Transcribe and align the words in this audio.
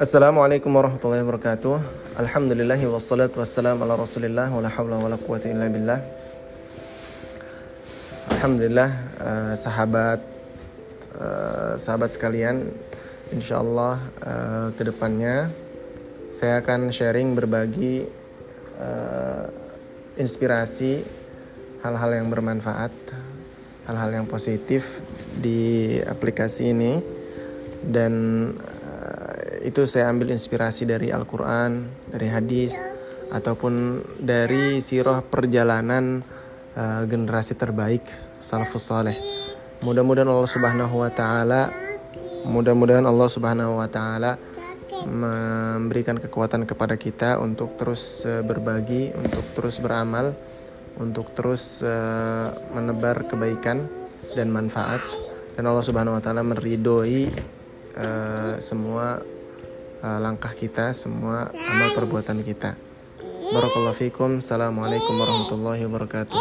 Assalamualaikum 0.00 0.72
warahmatullahi 0.72 1.20
wabarakatuh. 1.28 1.76
Alhamdulillahi 2.16 2.88
wassalatu 2.88 3.44
wassalamu 3.44 3.84
ala 3.84 4.00
rasulillah 4.00 4.48
Wa 4.48 4.64
la 4.64 4.72
hawla 4.72 4.96
wa 4.96 5.12
la 5.12 5.20
quwata 5.20 5.52
illa 5.52 5.68
billah. 5.68 6.00
Alhamdulillah 8.32 8.90
uh, 9.20 9.52
sahabat 9.60 10.24
uh, 11.20 11.76
sahabat 11.76 12.16
sekalian 12.16 12.72
insyaallah 13.36 14.00
uh, 14.24 14.72
ke 14.72 14.88
depannya 14.88 15.52
saya 16.32 16.64
akan 16.64 16.88
sharing 16.88 17.36
berbagi 17.36 18.08
uh, 18.80 19.44
inspirasi 20.16 21.04
hal-hal 21.84 22.24
yang 22.24 22.32
bermanfaat 22.32 22.96
hal-hal 23.90 24.22
yang 24.22 24.26
positif 24.30 25.02
di 25.34 25.98
aplikasi 25.98 26.70
ini 26.70 27.02
dan 27.82 28.14
itu 29.60 29.84
saya 29.84 30.08
ambil 30.08 30.32
inspirasi 30.32 30.88
dari 30.88 31.12
Al-Quran, 31.12 31.84
dari 32.08 32.28
hadis, 32.32 32.80
ataupun 33.30 34.02
dari 34.18 34.80
sirah 34.82 35.22
perjalanan 35.22 36.24
uh, 36.74 37.02
generasi 37.06 37.54
terbaik 37.54 38.02
salafus 38.40 38.88
saleh. 38.90 39.16
Mudah-mudahan 39.84 40.28
Allah 40.28 40.50
Subhanahu 40.50 40.94
wa 41.00 41.10
taala 41.12 41.72
mudah-mudahan 42.40 43.04
Allah 43.04 43.28
Subhanahu 43.28 43.78
wa 43.80 43.88
taala 43.88 44.40
memberikan 45.04 46.16
kekuatan 46.16 46.64
kepada 46.64 46.96
kita 46.96 47.36
untuk 47.40 47.76
terus 47.76 48.24
uh, 48.24 48.40
berbagi, 48.40 49.12
untuk 49.12 49.44
terus 49.54 49.76
beramal, 49.78 50.32
untuk 50.98 51.30
terus 51.36 51.84
uh, 51.84 52.50
menebar 52.74 53.28
kebaikan 53.28 53.86
dan 54.34 54.50
manfaat 54.50 55.02
dan 55.54 55.68
Allah 55.68 55.84
Subhanahu 55.84 56.16
wa 56.18 56.22
taala 56.22 56.42
meridhoi 56.42 57.28
uh, 57.94 58.56
semua 58.58 59.20
uh, 60.00 60.18
langkah 60.18 60.56
kita, 60.56 60.96
semua 60.96 61.52
amal 61.52 61.92
perbuatan 61.92 62.40
kita. 62.40 62.74
Barakallahu 63.50 63.98
fikum. 63.98 64.38
Assalamualaikum 64.38 65.14
warahmatullahi 65.20 65.84
wabarakatuh. 65.84 66.38